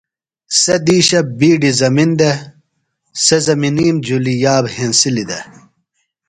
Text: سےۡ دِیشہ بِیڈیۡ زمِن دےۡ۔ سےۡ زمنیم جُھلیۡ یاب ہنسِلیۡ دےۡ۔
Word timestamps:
سےۡ 0.61 0.81
دِیشہ 0.85 1.19
بِیڈیۡ 1.37 1.77
زمِن 1.81 2.09
دےۡ۔ 2.19 2.37
سےۡ 3.25 3.41
زمنیم 3.47 3.95
جُھلیۡ 4.05 4.39
یاب 4.43 4.63
ہنسِلیۡ 4.75 5.27
دےۡ۔ 5.29 5.43